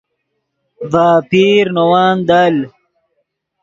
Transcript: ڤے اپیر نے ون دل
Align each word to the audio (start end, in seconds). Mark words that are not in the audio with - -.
ڤے 0.91 1.03
اپیر 1.19 1.65
نے 1.75 1.83
ون 1.91 2.15
دل 2.27 2.55